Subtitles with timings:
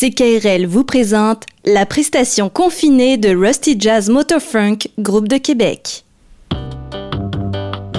[0.00, 6.06] CKRL vous présente la prestation confinée de Rusty Jazz Motorfunk, groupe de Québec.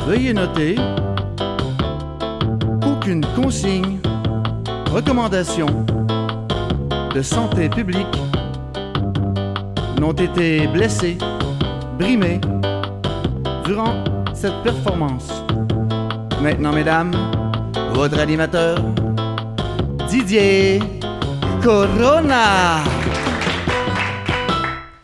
[0.08, 0.78] Veuillez noter
[2.82, 4.00] qu'aucune consigne,
[4.90, 5.68] recommandation
[7.14, 8.08] de santé publique
[10.00, 11.20] n'ont été blessées,
[12.00, 12.42] brimées
[13.64, 15.32] durant cette performance.
[16.42, 17.12] Maintenant, mesdames,
[17.94, 18.80] votre animateur,
[20.10, 20.80] Didier
[21.64, 22.84] Corona.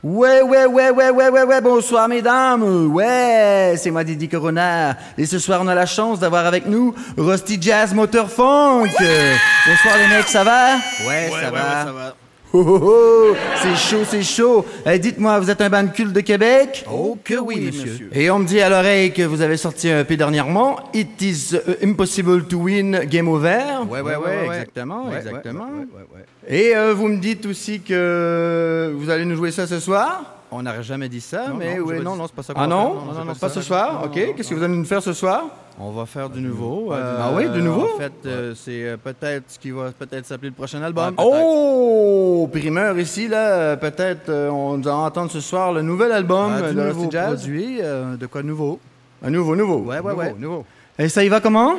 [0.04, 2.64] Ouais, ouais, ouais, ouais, ouais, ouais, ouais, bonsoir mesdames.
[2.94, 4.96] Ouais, c'est moi Didier Corona.
[5.18, 8.88] Et ce soir, on a la chance d'avoir avec nous Rusty Jazz Motor Funk.
[8.88, 10.76] Bonsoir les mecs, ça va?
[11.08, 11.86] Ouais, ça, va.
[11.86, 12.16] ça va.
[12.54, 14.66] Oh, oh, oh, c'est chaud, c'est chaud.
[14.86, 16.86] Eh, Dites-moi, vous êtes un band culte de Québec?
[16.90, 18.10] Oh que oui, monsieur.
[18.14, 21.54] Et on me dit à l'oreille que vous avez sorti un EP dernièrement, It is
[21.56, 23.60] uh, impossible to win, Game Over.
[23.90, 25.66] Ouais, ouais, ouais, exactement, Ouais, exactement.
[25.66, 26.26] ouais.
[26.48, 30.37] Et euh, vous me dites aussi que vous allez nous jouer ça ce soir?
[30.50, 32.54] On n'aurait jamais dit ça, Non, mais non, oui, non, dit- non, c'est pas ça.
[32.54, 33.06] qu'on Ah va non, faire.
[33.06, 33.94] Non, non, non, pas ce soir.
[34.00, 34.60] Non, Ok, qu'est-ce que non.
[34.60, 35.44] vous allez nous faire ce soir
[35.78, 36.94] On va faire du nouveau.
[36.94, 37.88] euh, Ah oui, du nouveau?
[37.96, 41.16] En fait, euh, c'est euh, peut-être ce qui va peut-être s'appeler le prochain album.
[41.18, 46.52] Oh, primeur ici là, euh, peut-être euh, on va entendre ce soir le nouvel album
[46.54, 47.34] Ah, euh, du de nouveau Rusty Jazz.
[47.42, 48.80] produit, euh, de quoi nouveau?
[49.24, 49.80] Un nouveau, nouveau.
[49.80, 50.36] Ouais, ouais, nouveau, ouais.
[50.40, 50.66] nouveau.
[50.98, 51.76] Et ça y va comment?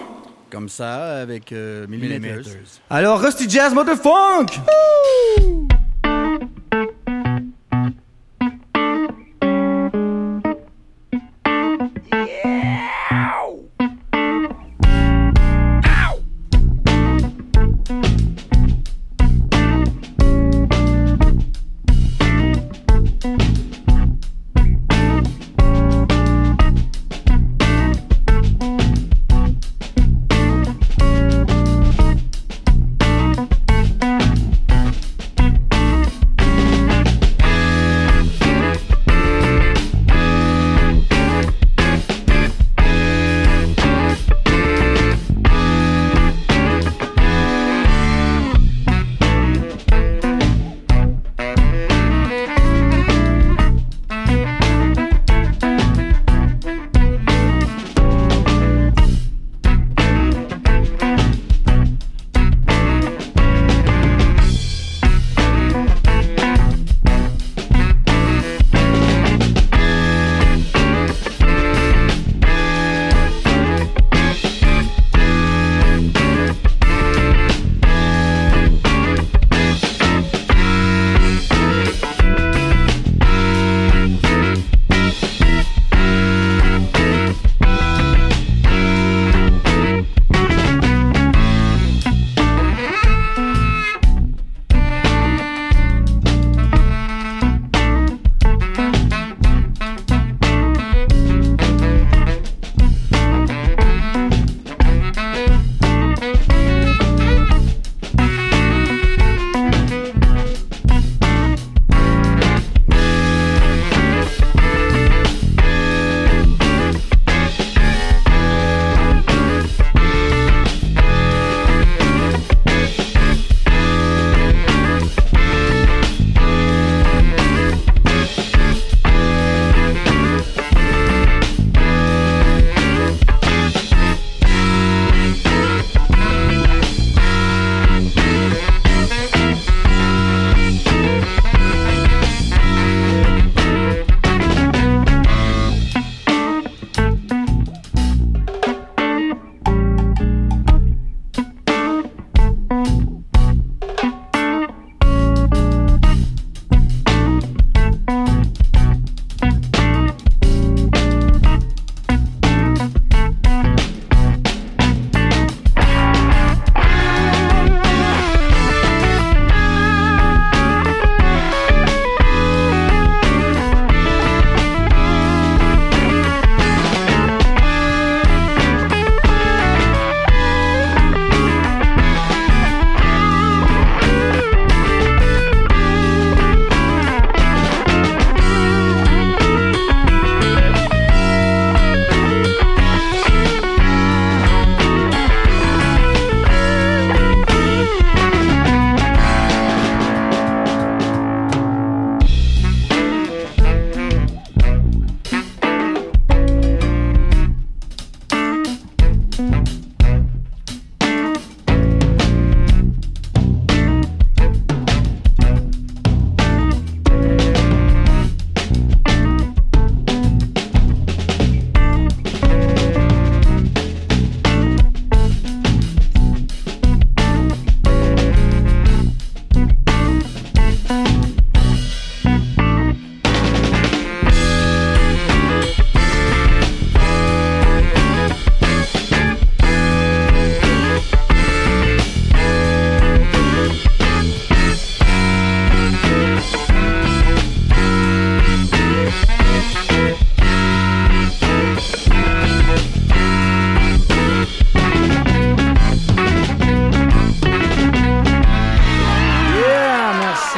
[0.51, 2.43] Comme ça, avec euh, Millimeters.
[2.91, 4.61] Alors Rusty Jazz Motherfunk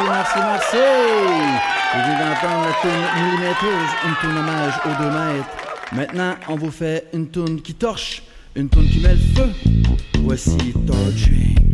[0.09, 0.77] merci, merci.
[1.93, 5.49] Vous venez d'entendre la tune Millimeters, une tune hommage aux deux maîtres.
[5.93, 8.23] Maintenant, on vous fait une tune qui torche,
[8.55, 9.51] une tune qui met le feu.
[10.23, 11.71] Voici Torching.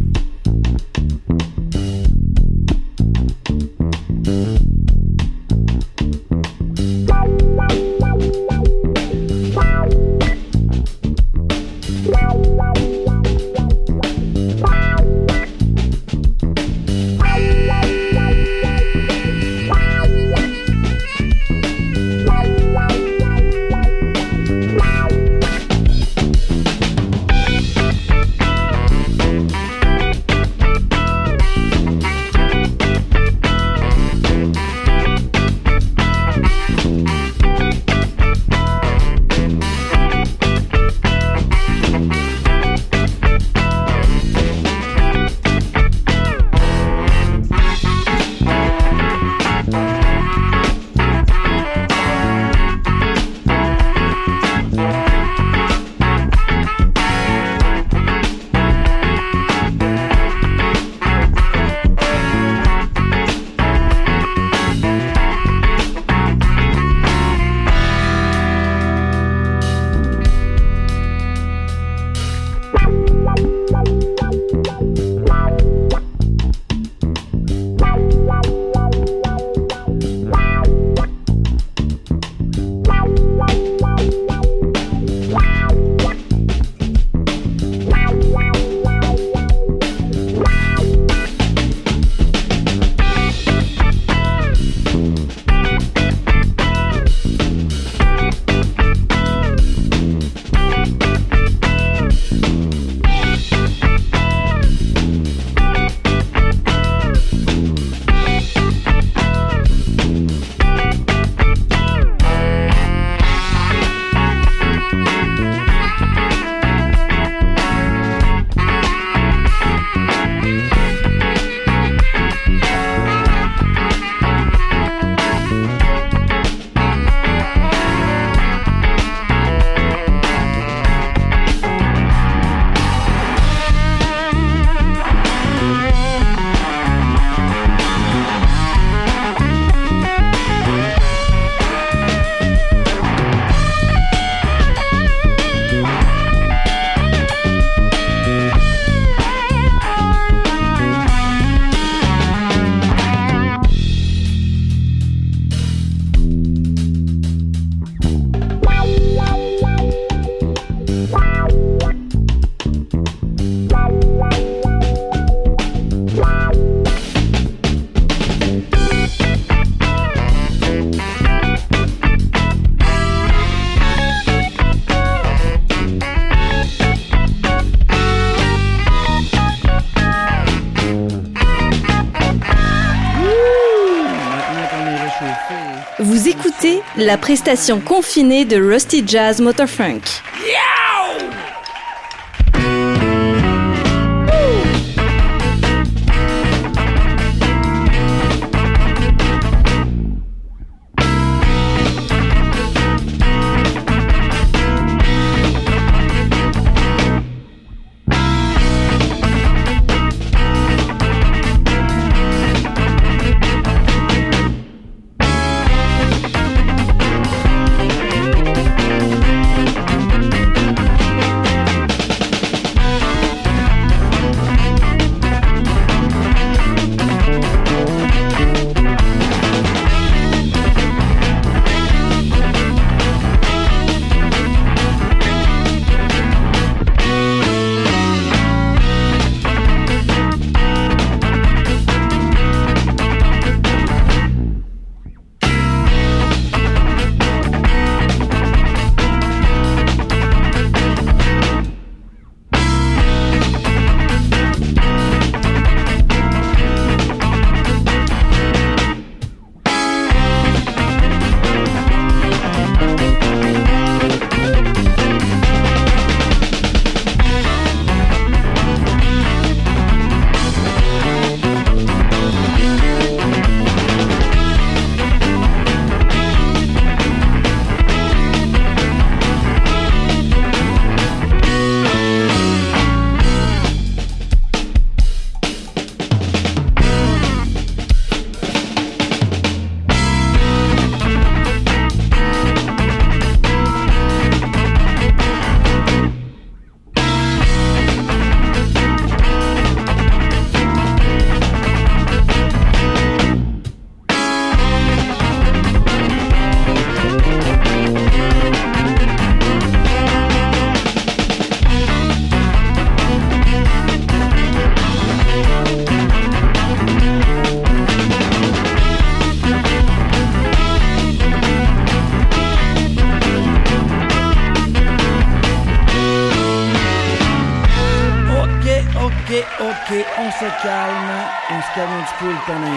[187.06, 190.03] La prestation confinée de Rusty Jazz Motorfunk.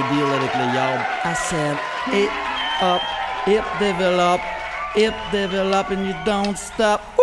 [0.10, 0.50] Deal avec.
[1.26, 1.78] I said,
[2.12, 2.30] it
[2.82, 3.02] up,
[3.48, 4.42] it develop,
[4.96, 7.19] it develop and you don't stop.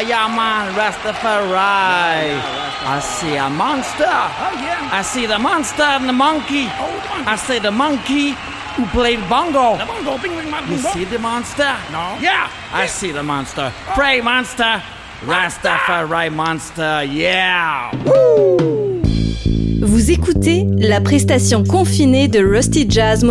[0.00, 2.38] Yeah, yeah, man, Rastafari.
[2.90, 4.04] I see a monster.
[4.04, 4.90] Oh, yeah.
[4.92, 6.66] I see the monster and the monkey.
[6.68, 7.26] Oh, the monkey.
[7.26, 8.30] I see the monkey
[8.76, 9.76] who played bongo.
[9.76, 10.92] The bongo, bing, bing, You bing, bong.
[10.92, 11.76] see the monster?
[11.92, 12.16] No.
[12.20, 13.72] Yeah, I see the monster.
[13.94, 14.82] Pray, monster.
[15.26, 17.90] Rastafari monster, yeah.
[19.80, 23.24] Vous écoutez la prestation confinée de Rusty Jazz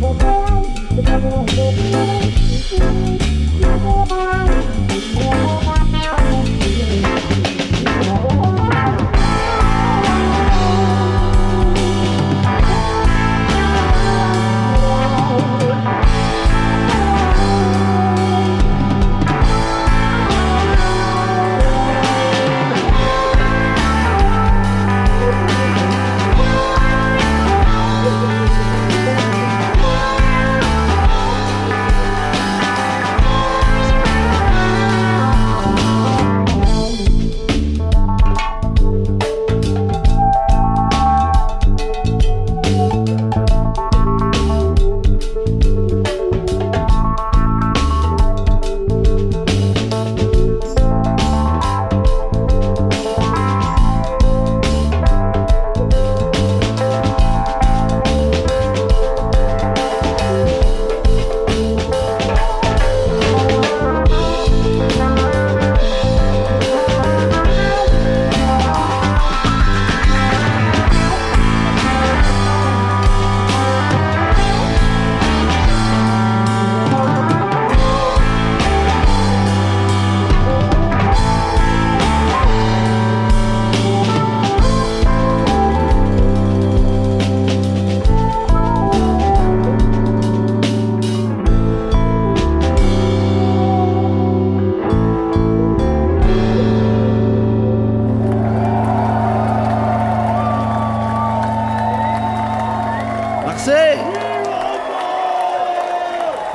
[0.00, 2.03] Motorfunk.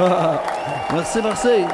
[0.93, 1.65] merci, merci.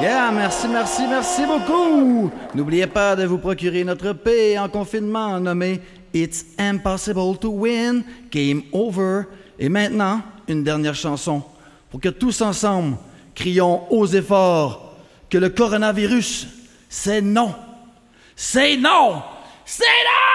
[0.00, 2.30] Yeah, merci, merci, merci beaucoup.
[2.54, 5.80] N'oubliez pas de vous procurer notre paix en confinement nommé
[6.14, 9.22] It's Impossible to Win, Game Over.
[9.58, 11.42] Et maintenant, une dernière chanson
[11.90, 12.96] pour que tous ensemble
[13.34, 14.94] crions aux efforts
[15.28, 16.46] que le coronavirus,
[16.88, 17.54] c'est non.
[18.34, 19.22] C'est non.
[19.64, 20.29] C'est non!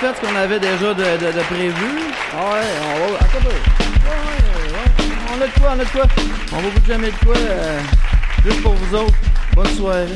[0.00, 1.86] Fait ce qu'on avait déjà de, de- de prévu.
[2.32, 3.18] Ah ouais, on va.
[3.18, 3.54] Attends ouais,
[4.72, 5.08] ouais.
[5.32, 6.04] On a de quoi, on a de quoi.
[6.52, 7.36] On va vous jamais de quoi.
[7.36, 7.80] euh,
[8.44, 9.14] juste pour vous autres.
[9.54, 10.06] Bonne soirée.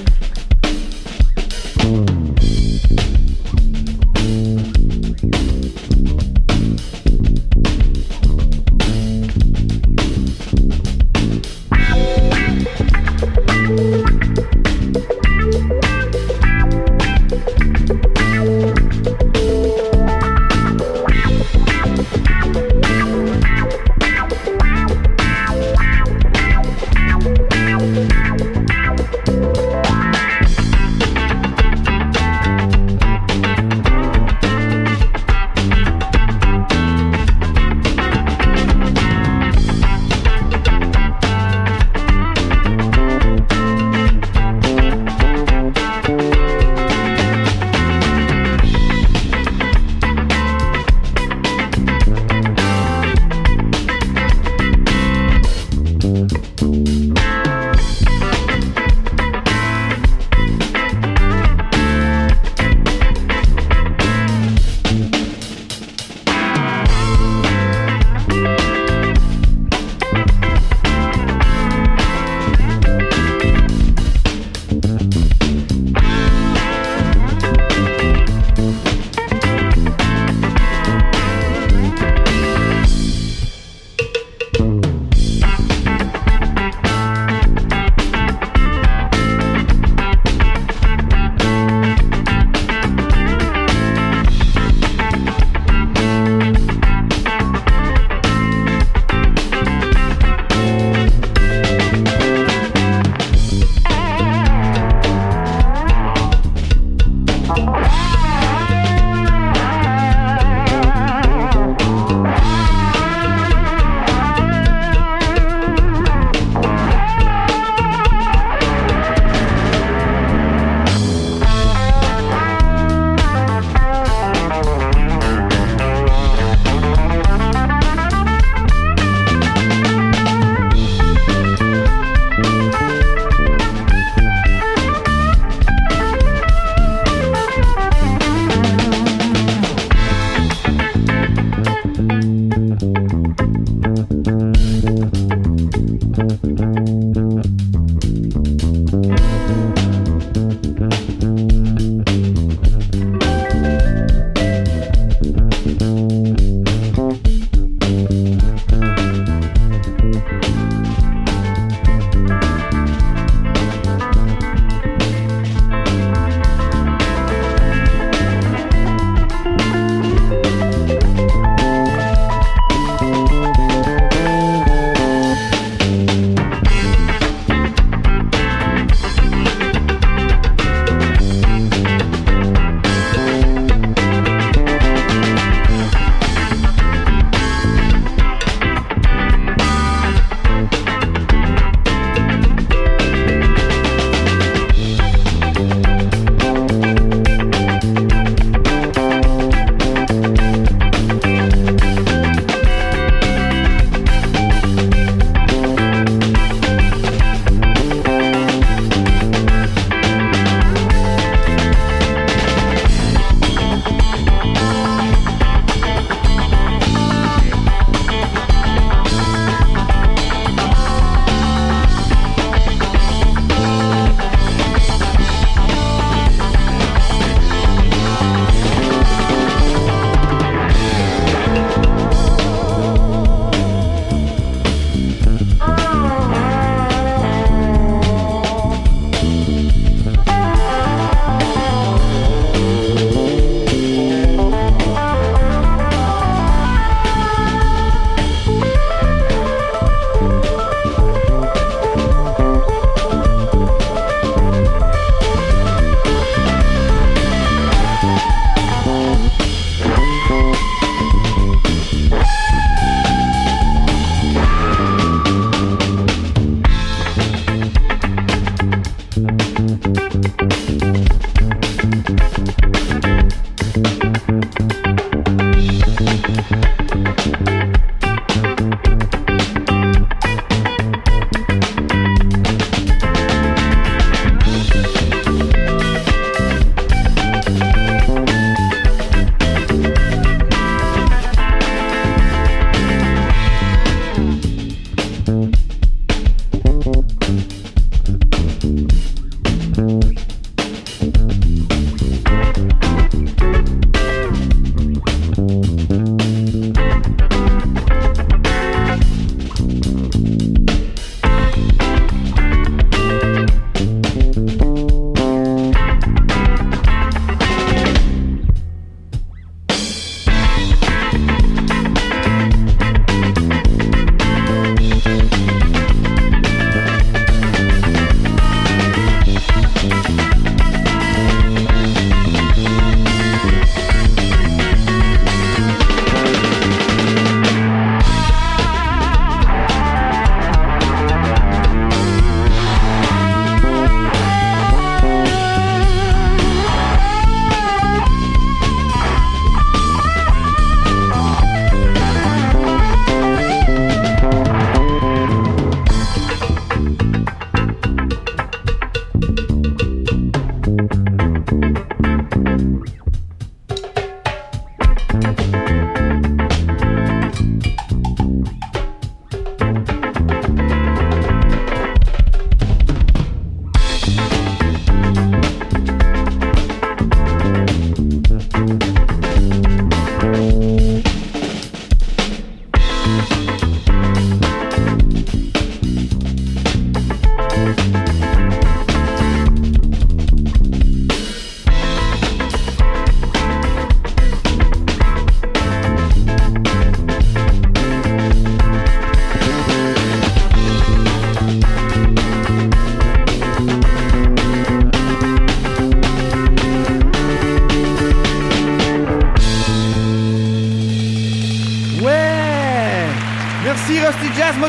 [277.26, 277.54] Ouais!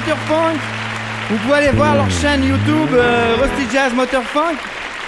[0.07, 4.55] Vous pouvez aller voir leur chaîne YouTube euh, Rusty Jazz Motor Funk.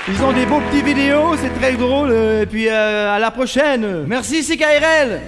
[0.09, 2.09] Ils ont des beaux petits vidéos, c'est très drôle.
[2.11, 4.05] euh, Et puis euh, à la prochaine.
[4.07, 5.19] Merci CKRL.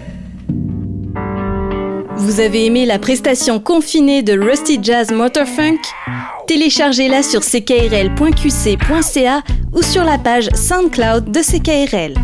[2.16, 5.80] Vous avez aimé la prestation confinée de Rusty Jazz Motorfunk
[6.48, 9.42] Téléchargez-la sur ckrl.qc.ca
[9.74, 12.16] ou sur la page SoundCloud de CKRL.